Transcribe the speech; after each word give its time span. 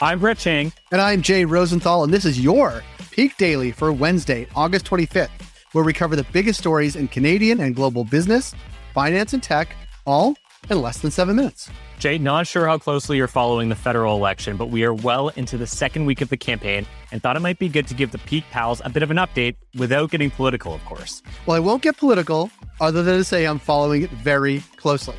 I'm 0.00 0.20
Brett 0.20 0.38
Chang. 0.38 0.72
And 0.92 1.00
I'm 1.00 1.22
Jay 1.22 1.44
Rosenthal, 1.44 2.04
and 2.04 2.14
this 2.14 2.24
is 2.24 2.38
your 2.38 2.84
Peak 3.10 3.36
Daily 3.36 3.72
for 3.72 3.92
Wednesday, 3.92 4.46
August 4.54 4.86
25th, 4.86 5.28
where 5.72 5.82
we 5.82 5.92
cover 5.92 6.14
the 6.14 6.26
biggest 6.32 6.60
stories 6.60 6.94
in 6.94 7.08
Canadian 7.08 7.58
and 7.58 7.74
global 7.74 8.04
business, 8.04 8.54
finance, 8.94 9.32
and 9.32 9.42
tech, 9.42 9.74
all 10.06 10.36
in 10.70 10.80
less 10.80 10.98
than 10.98 11.10
seven 11.10 11.34
minutes. 11.34 11.68
Jay, 11.98 12.16
not 12.16 12.46
sure 12.46 12.68
how 12.68 12.78
closely 12.78 13.16
you're 13.16 13.26
following 13.26 13.70
the 13.70 13.74
federal 13.74 14.14
election, 14.14 14.56
but 14.56 14.66
we 14.66 14.84
are 14.84 14.94
well 14.94 15.30
into 15.30 15.58
the 15.58 15.66
second 15.66 16.04
week 16.06 16.20
of 16.20 16.28
the 16.28 16.36
campaign 16.36 16.86
and 17.10 17.20
thought 17.20 17.34
it 17.34 17.40
might 17.40 17.58
be 17.58 17.68
good 17.68 17.88
to 17.88 17.94
give 17.94 18.12
the 18.12 18.18
Peak 18.18 18.44
Pals 18.52 18.80
a 18.84 18.90
bit 18.90 19.02
of 19.02 19.10
an 19.10 19.16
update 19.16 19.56
without 19.76 20.12
getting 20.12 20.30
political, 20.30 20.72
of 20.72 20.84
course. 20.84 21.24
Well, 21.44 21.56
I 21.56 21.60
won't 21.60 21.82
get 21.82 21.96
political 21.96 22.52
other 22.80 23.02
than 23.02 23.16
to 23.16 23.24
say 23.24 23.46
I'm 23.46 23.58
following 23.58 24.02
it 24.02 24.10
very 24.10 24.60
closely. 24.76 25.16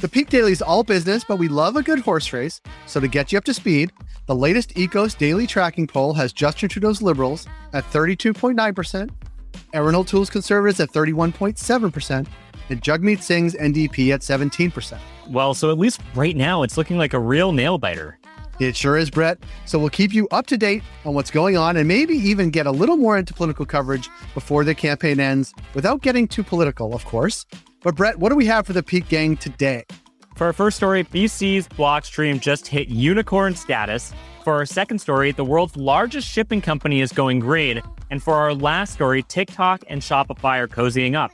The 0.00 0.08
Peak 0.08 0.30
Daily 0.30 0.52
is 0.52 0.62
all 0.62 0.82
business, 0.82 1.24
but 1.24 1.36
we 1.36 1.48
love 1.48 1.76
a 1.76 1.82
good 1.82 1.98
horse 1.98 2.32
race. 2.32 2.62
So 2.86 3.00
to 3.00 3.06
get 3.06 3.32
you 3.32 3.38
up 3.38 3.44
to 3.44 3.52
speed, 3.52 3.92
the 4.24 4.34
latest 4.34 4.74
Ekos 4.74 5.14
daily 5.16 5.46
tracking 5.46 5.86
poll 5.86 6.14
has 6.14 6.32
Justin 6.32 6.70
Trudeau's 6.70 7.02
Liberals 7.02 7.46
at 7.74 7.84
32.9%, 7.90 9.10
Erin 9.74 9.94
O'Toole's 9.94 10.30
Conservatives 10.30 10.80
at 10.80 10.88
31.7%, 10.88 12.26
and 12.70 12.80
Jagmeet 12.80 13.22
Singh's 13.22 13.54
NDP 13.54 14.14
at 14.14 14.22
17%. 14.22 14.98
Well, 15.28 15.52
so 15.52 15.70
at 15.70 15.78
least 15.78 16.00
right 16.14 16.34
now, 16.34 16.62
it's 16.62 16.78
looking 16.78 16.96
like 16.96 17.12
a 17.12 17.18
real 17.18 17.52
nail 17.52 17.76
biter. 17.76 18.19
It 18.60 18.76
sure 18.76 18.98
is, 18.98 19.10
Brett. 19.10 19.38
So 19.64 19.78
we'll 19.78 19.88
keep 19.88 20.12
you 20.12 20.28
up 20.30 20.46
to 20.48 20.58
date 20.58 20.82
on 21.06 21.14
what's 21.14 21.30
going 21.30 21.56
on 21.56 21.78
and 21.78 21.88
maybe 21.88 22.14
even 22.14 22.50
get 22.50 22.66
a 22.66 22.70
little 22.70 22.98
more 22.98 23.16
into 23.16 23.32
political 23.32 23.64
coverage 23.64 24.10
before 24.34 24.64
the 24.64 24.74
campaign 24.74 25.18
ends 25.18 25.54
without 25.74 26.02
getting 26.02 26.28
too 26.28 26.42
political, 26.42 26.94
of 26.94 27.06
course. 27.06 27.46
But, 27.82 27.96
Brett, 27.96 28.18
what 28.18 28.28
do 28.28 28.36
we 28.36 28.44
have 28.46 28.66
for 28.66 28.74
the 28.74 28.82
Peak 28.82 29.08
Gang 29.08 29.38
today? 29.38 29.84
For 30.36 30.46
our 30.46 30.52
first 30.52 30.76
story, 30.76 31.04
BC's 31.04 31.68
Blockstream 31.68 32.38
just 32.38 32.66
hit 32.66 32.88
unicorn 32.88 33.56
status. 33.56 34.12
For 34.44 34.54
our 34.54 34.66
second 34.66 34.98
story, 34.98 35.32
the 35.32 35.44
world's 35.44 35.76
largest 35.76 36.28
shipping 36.28 36.60
company 36.60 37.00
is 37.00 37.12
going 37.12 37.40
green. 37.40 37.80
And 38.10 38.22
for 38.22 38.34
our 38.34 38.52
last 38.52 38.92
story, 38.92 39.22
TikTok 39.22 39.84
and 39.88 40.02
Shopify 40.02 40.58
are 40.58 40.68
cozying 40.68 41.14
up. 41.14 41.32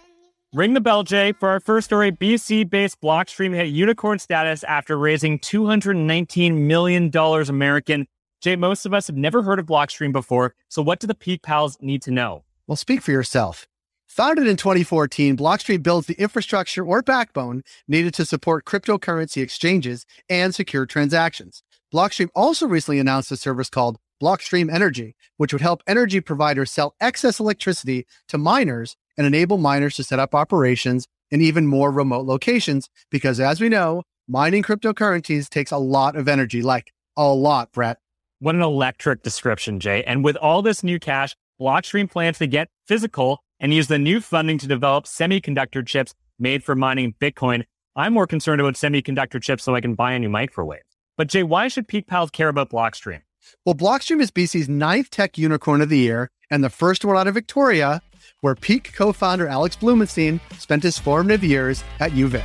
Ring 0.52 0.74
the 0.74 0.80
bell, 0.80 1.02
Jay. 1.02 1.32
For 1.32 1.48
our 1.48 1.58
first 1.58 1.86
story, 1.86 2.12
BC 2.12 2.70
based 2.70 3.00
Blockstream 3.00 3.52
hit 3.52 3.66
unicorn 3.66 4.20
status 4.20 4.62
after 4.64 4.96
raising 4.96 5.40
$219 5.40 6.54
million 6.54 7.10
American. 7.48 8.06
Jay, 8.40 8.54
most 8.54 8.86
of 8.86 8.94
us 8.94 9.08
have 9.08 9.16
never 9.16 9.42
heard 9.42 9.58
of 9.58 9.66
Blockstream 9.66 10.12
before. 10.12 10.54
So, 10.68 10.82
what 10.82 11.00
do 11.00 11.08
the 11.08 11.16
Peak 11.16 11.42
Pals 11.42 11.76
need 11.80 12.00
to 12.02 12.12
know? 12.12 12.44
Well, 12.68 12.76
speak 12.76 13.02
for 13.02 13.10
yourself. 13.10 13.66
Founded 14.06 14.46
in 14.46 14.56
2014, 14.56 15.36
Blockstream 15.36 15.82
builds 15.82 16.06
the 16.06 16.14
infrastructure 16.14 16.84
or 16.84 17.02
backbone 17.02 17.62
needed 17.88 18.14
to 18.14 18.24
support 18.24 18.64
cryptocurrency 18.64 19.42
exchanges 19.42 20.06
and 20.30 20.54
secure 20.54 20.86
transactions. 20.86 21.64
Blockstream 21.92 22.28
also 22.36 22.66
recently 22.68 23.00
announced 23.00 23.32
a 23.32 23.36
service 23.36 23.68
called 23.68 23.98
Blockstream 24.22 24.72
Energy, 24.72 25.16
which 25.36 25.52
would 25.52 25.60
help 25.60 25.82
energy 25.86 26.20
providers 26.20 26.70
sell 26.70 26.94
excess 27.00 27.40
electricity 27.40 28.06
to 28.28 28.38
miners 28.38 28.96
and 29.16 29.26
enable 29.26 29.58
miners 29.58 29.96
to 29.96 30.04
set 30.04 30.18
up 30.18 30.34
operations 30.34 31.06
in 31.30 31.40
even 31.40 31.66
more 31.66 31.90
remote 31.90 32.26
locations. 32.26 32.88
Because 33.10 33.40
as 33.40 33.60
we 33.60 33.68
know, 33.68 34.02
mining 34.28 34.62
cryptocurrencies 34.62 35.48
takes 35.48 35.70
a 35.70 35.78
lot 35.78 36.16
of 36.16 36.28
energy, 36.28 36.62
like 36.62 36.92
a 37.16 37.26
lot, 37.26 37.72
Brett. 37.72 37.98
What 38.38 38.54
an 38.54 38.62
electric 38.62 39.22
description, 39.22 39.80
Jay. 39.80 40.04
And 40.04 40.22
with 40.22 40.36
all 40.36 40.62
this 40.62 40.84
new 40.84 40.98
cash, 40.98 41.34
Blockstream 41.60 42.10
plans 42.10 42.38
to 42.38 42.46
get 42.46 42.68
physical 42.86 43.40
and 43.60 43.72
use 43.72 43.88
the 43.88 43.98
new 43.98 44.20
funding 44.20 44.58
to 44.58 44.66
develop 44.66 45.06
semiconductor 45.06 45.86
chips 45.86 46.14
made 46.38 46.62
for 46.62 46.74
mining 46.74 47.14
Bitcoin. 47.18 47.64
I'm 47.94 48.12
more 48.12 48.26
concerned 48.26 48.60
about 48.60 48.74
semiconductor 48.74 49.42
chips 49.42 49.64
so 49.64 49.74
I 49.74 49.80
can 49.80 49.94
buy 49.94 50.12
a 50.12 50.18
new 50.18 50.28
microwave. 50.28 50.82
But 51.16 51.28
Jay, 51.28 51.42
why 51.42 51.68
should 51.68 51.88
Peak 51.88 52.06
Pals 52.06 52.30
care 52.30 52.48
about 52.48 52.68
Blockstream? 52.68 53.22
Well, 53.64 53.74
Blockstream 53.74 54.20
is 54.20 54.30
BC's 54.30 54.68
ninth 54.68 55.08
tech 55.08 55.38
unicorn 55.38 55.80
of 55.80 55.88
the 55.88 55.98
year 55.98 56.30
and 56.50 56.62
the 56.62 56.68
first 56.68 57.04
one 57.04 57.16
out 57.16 57.26
of 57.26 57.34
Victoria, 57.34 58.02
where 58.40 58.54
Peak 58.54 58.92
co 58.94 59.12
founder 59.12 59.46
Alex 59.48 59.76
Blumenstein 59.76 60.40
spent 60.58 60.82
his 60.82 60.98
formative 60.98 61.42
years 61.42 61.84
at 62.00 62.12
UVic. 62.12 62.44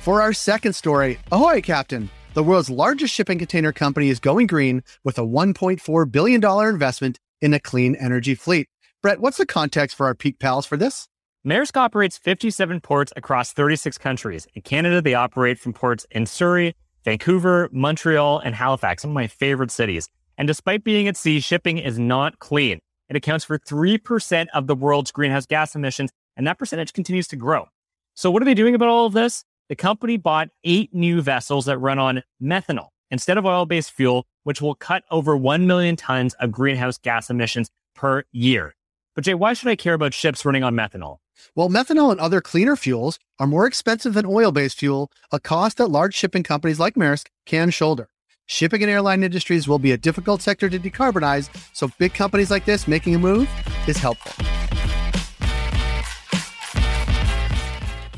For 0.00 0.22
our 0.22 0.32
second 0.32 0.74
story, 0.74 1.18
ahoy, 1.32 1.60
Captain! 1.60 2.08
The 2.34 2.42
world's 2.44 2.70
largest 2.70 3.14
shipping 3.14 3.38
container 3.38 3.72
company 3.72 4.08
is 4.08 4.20
going 4.20 4.46
green 4.46 4.84
with 5.04 5.18
a 5.18 5.22
$1.4 5.22 6.12
billion 6.12 6.44
investment 6.44 7.18
in 7.40 7.54
a 7.54 7.58
clean 7.58 7.96
energy 7.96 8.34
fleet. 8.34 8.68
Brett, 9.02 9.20
what's 9.20 9.38
the 9.38 9.46
context 9.46 9.96
for 9.96 10.06
our 10.06 10.14
Peak 10.14 10.38
Pals 10.38 10.66
for 10.66 10.76
this? 10.76 11.08
Maersk 11.46 11.76
operates 11.76 12.18
57 12.18 12.80
ports 12.80 13.12
across 13.16 13.52
36 13.52 13.98
countries. 13.98 14.46
In 14.54 14.62
Canada, 14.62 15.00
they 15.00 15.14
operate 15.14 15.58
from 15.58 15.72
ports 15.72 16.06
in 16.10 16.26
Surrey, 16.26 16.74
Vancouver, 17.04 17.68
Montreal, 17.72 18.40
and 18.40 18.54
Halifax, 18.54 19.02
some 19.02 19.12
of 19.12 19.14
my 19.14 19.28
favorite 19.28 19.70
cities. 19.70 20.08
And 20.38 20.46
despite 20.46 20.84
being 20.84 21.08
at 21.08 21.16
sea, 21.16 21.40
shipping 21.40 21.78
is 21.78 21.98
not 21.98 22.38
clean. 22.38 22.80
It 23.08 23.16
accounts 23.16 23.44
for 23.44 23.58
3% 23.58 24.46
of 24.52 24.66
the 24.66 24.74
world's 24.74 25.12
greenhouse 25.12 25.46
gas 25.46 25.74
emissions, 25.74 26.10
and 26.36 26.46
that 26.46 26.58
percentage 26.58 26.92
continues 26.92 27.28
to 27.28 27.36
grow. 27.36 27.66
So, 28.14 28.30
what 28.30 28.42
are 28.42 28.44
they 28.46 28.54
doing 28.54 28.74
about 28.74 28.88
all 28.88 29.06
of 29.06 29.12
this? 29.12 29.44
The 29.68 29.76
company 29.76 30.16
bought 30.16 30.48
eight 30.64 30.94
new 30.94 31.20
vessels 31.22 31.66
that 31.66 31.78
run 31.78 31.98
on 31.98 32.22
methanol 32.42 32.88
instead 33.10 33.38
of 33.38 33.46
oil 33.46 33.66
based 33.66 33.92
fuel, 33.92 34.26
which 34.44 34.60
will 34.60 34.74
cut 34.74 35.04
over 35.10 35.36
1 35.36 35.66
million 35.66 35.96
tons 35.96 36.34
of 36.34 36.52
greenhouse 36.52 36.98
gas 36.98 37.30
emissions 37.30 37.68
per 37.94 38.24
year. 38.32 38.74
But, 39.14 39.24
Jay, 39.24 39.34
why 39.34 39.54
should 39.54 39.68
I 39.68 39.76
care 39.76 39.94
about 39.94 40.14
ships 40.14 40.44
running 40.44 40.62
on 40.62 40.74
methanol? 40.74 41.18
Well, 41.54 41.68
methanol 41.68 42.10
and 42.10 42.20
other 42.20 42.40
cleaner 42.40 42.76
fuels 42.76 43.18
are 43.38 43.46
more 43.46 43.66
expensive 43.66 44.14
than 44.14 44.26
oil 44.26 44.52
based 44.52 44.78
fuel, 44.78 45.10
a 45.30 45.40
cost 45.40 45.78
that 45.78 45.88
large 45.88 46.14
shipping 46.14 46.42
companies 46.42 46.80
like 46.80 46.94
Maersk 46.94 47.26
can 47.44 47.70
shoulder. 47.70 48.08
Shipping 48.46 48.82
and 48.82 48.90
airline 48.90 49.24
industries 49.24 49.66
will 49.66 49.80
be 49.80 49.90
a 49.90 49.98
difficult 49.98 50.40
sector 50.40 50.68
to 50.70 50.78
decarbonize, 50.78 51.50
so 51.74 51.90
big 51.98 52.14
companies 52.14 52.50
like 52.50 52.64
this 52.64 52.86
making 52.86 53.14
a 53.14 53.18
move 53.18 53.50
is 53.88 53.96
helpful. 53.96 54.32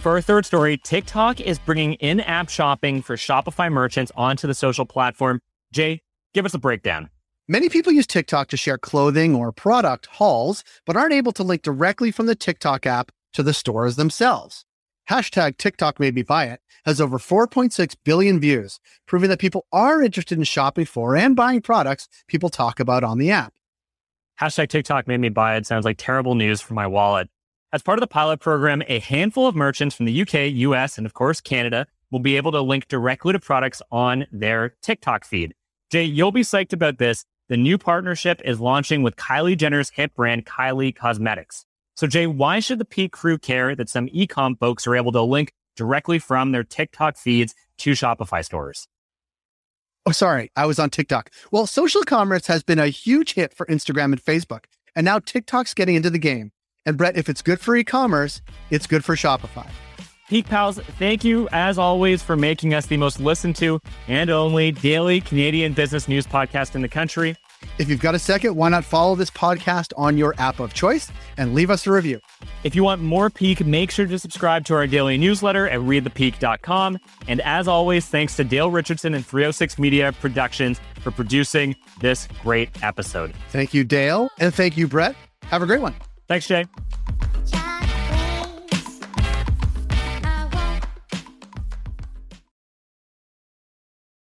For 0.01 0.13
our 0.13 0.21
third 0.21 0.47
story, 0.47 0.77
TikTok 0.77 1.41
is 1.41 1.59
bringing 1.59 1.95
in 1.95 2.21
app 2.21 2.51
shopping 2.51 3.03
for 3.03 3.17
Shopify 3.17 3.73
merchants 3.73 4.13
onto 4.17 4.47
the 4.47 4.55
social 4.55 4.85
platform. 4.85 5.41
Jay, 5.73 6.03
give 6.35 6.47
us 6.47 6.55
a 6.55 6.59
breakdown. 6.59 7.09
Many 7.49 7.69
people 7.71 7.93
use 7.93 8.07
TikTok 8.07 8.49
to 8.49 8.57
share 8.59 8.79
clothing 8.79 9.35
or 9.35 9.51
product 9.51 10.07
hauls, 10.07 10.63
but 10.85 10.97
aren't 10.97 11.15
able 11.15 11.33
to 11.33 11.43
link 11.43 11.63
directly 11.63 12.11
from 12.11 12.27
the 12.27 12.35
TikTok 12.35 12.87
app 12.87 13.11
to 13.33 13.43
the 13.43 13.55
stores 13.55 13.97
themselves. 13.97 14.67
Hashtag 15.09 15.57
TikTok 15.57 15.99
made 15.99 16.15
me 16.15 16.23
buy 16.23 16.47
it 16.47 16.61
has 16.85 17.01
over 17.01 17.19
4.6 17.19 17.97
billion 18.05 18.39
views, 18.39 18.79
proving 19.07 19.31
that 19.31 19.39
people 19.39 19.67
are 19.73 20.03
interested 20.03 20.39
in 20.39 20.45
shopping 20.45 20.85
for 20.85 21.17
and 21.17 21.35
buying 21.35 21.61
products 21.61 22.09
people 22.27 22.51
talk 22.51 22.79
about 22.79 23.05
on 23.05 23.19
the 23.19 23.31
app. 23.31 23.55
Hashtag 24.41 24.69
TikTok 24.69 25.09
made 25.09 25.21
me 25.21 25.31
buy 25.31 25.57
it 25.57 25.67
sounds 25.67 25.85
like 25.85 25.97
terrible 25.99 26.35
news 26.35 26.61
for 26.61 26.75
my 26.75 26.87
wallet. 26.87 27.29
As 27.73 27.83
part 27.83 27.99
of 27.99 28.01
the 28.03 28.07
pilot 28.07 28.41
program, 28.41 28.83
a 28.87 28.99
handful 28.99 29.47
of 29.47 29.55
merchants 29.55 29.95
from 29.95 30.07
the 30.07 30.23
UK, 30.23 30.53
US, 30.53 30.99
and 30.99 31.07
of 31.07 31.15
course 31.15 31.41
Canada 31.41 31.87
will 32.11 32.21
be 32.21 32.37
able 32.37 32.53
to 32.53 32.61
link 32.61 32.89
directly 32.89 33.33
to 33.33 33.39
products 33.39 33.81
on 33.91 34.27
their 34.31 34.75
TikTok 34.83 35.25
feed. 35.25 35.55
Jay, 35.91 36.05
you'll 36.05 36.33
be 36.33 36.43
psyched 36.43 36.73
about 36.73 36.99
this. 36.99 37.25
The 37.49 37.57
new 37.57 37.79
partnership 37.79 38.43
is 38.45 38.61
launching 38.61 39.03
with 39.03 39.17
Kylie 39.17 39.57
Jenner's 39.57 39.91
hit 39.91 40.15
brand 40.15 40.45
Kylie 40.45 40.95
Cosmetics. 40.95 41.65
So, 41.99 42.07
Jay, 42.07 42.29
why 42.29 42.61
should 42.61 42.79
the 42.79 42.85
Peak 42.85 43.11
crew 43.11 43.39
care 43.39 43.75
that 43.75 43.89
some 43.89 44.07
ecom 44.11 44.57
folks 44.57 44.87
are 44.87 44.95
able 44.95 45.11
to 45.11 45.21
link 45.21 45.53
directly 45.75 46.21
from 46.21 46.53
their 46.53 46.63
TikTok 46.63 47.17
feeds 47.17 47.57
to 47.79 47.91
Shopify 47.91 48.45
stores? 48.45 48.87
Oh, 50.07 50.13
sorry, 50.13 50.53
I 50.55 50.65
was 50.65 50.79
on 50.79 50.91
TikTok. 50.91 51.31
Well, 51.51 51.67
social 51.67 52.05
commerce 52.05 52.47
has 52.47 52.63
been 52.63 52.79
a 52.79 52.87
huge 52.87 53.35
hit 53.35 53.53
for 53.53 53.67
Instagram 53.67 54.13
and 54.13 54.25
Facebook, 54.25 54.67
and 54.95 55.05
now 55.05 55.19
TikTok's 55.19 55.75
getting 55.75 55.97
into 55.97 56.09
the 56.09 56.21
game. 56.21 56.53
And 56.87 56.97
Brett, 56.97 57.17
if 57.17 57.29
it's 57.29 57.43
good 57.43 57.59
for 57.59 57.75
e 57.75 57.83
commerce, 57.83 58.43
it's 58.71 58.87
good 58.87 59.05
for 59.05 59.17
Shopify. 59.17 59.69
Peak 60.29 60.47
Pals, 60.47 60.79
thank 61.01 61.25
you 61.25 61.49
as 61.51 61.79
always 61.79 62.23
for 62.23 62.37
making 62.37 62.75
us 62.75 62.87
the 62.87 62.97
most 62.97 63.19
listened 63.19 63.57
to 63.57 63.81
and 64.07 64.31
only 64.31 64.71
daily 64.71 65.21
Canadian 65.21 65.73
business 65.73 66.07
news 66.07 66.29
podcast 66.29 66.77
in 66.77 66.83
the 66.83 66.89
country. 66.89 67.35
If 67.79 67.89
you've 67.89 68.01
got 68.01 68.15
a 68.15 68.19
second, 68.19 68.57
why 68.57 68.69
not 68.69 68.85
follow 68.85 69.15
this 69.15 69.31
podcast 69.31 69.93
on 69.97 70.19
your 70.19 70.35
app 70.39 70.61
of 70.61 70.75
choice 70.75 71.11
and 71.37 71.55
leave 71.55 71.71
us 71.71 71.87
a 71.87 71.93
review? 71.93 72.21
If 72.65 72.75
you 72.75 72.83
want 72.83 73.03
more 73.03 73.31
Peak, 73.31 73.65
make 73.65 73.91
sure 73.91 74.07
to 74.07 74.19
subscribe 74.19 74.65
to 74.67 74.75
our 74.75 74.87
daily 74.87 75.17
newsletter 75.17 75.69
at 75.69 75.81
readthepeak.com. 75.81 76.99
And 77.29 77.41
as 77.43 77.69
always, 77.69 78.07
thanks 78.07 78.37
to 78.37 78.45
Dale 78.45 78.71
Richardson 78.71 79.15
and 79.15 79.25
306 79.25 79.79
Media 79.79 80.13
Productions 80.13 80.81
for 81.01 81.11
producing 81.11 81.77
this 82.01 82.29
great 82.43 82.71
episode. 82.83 83.33
Thank 83.51 83.75
you, 83.75 83.85
Dale. 83.85 84.29
And 84.39 84.53
thank 84.53 84.77
you, 84.77 84.89
Brett. 84.89 85.15
Have 85.45 85.63
a 85.63 85.67
great 85.67 85.81
one. 85.81 85.95
Thanks, 86.27 86.47
Jay. 86.47 86.67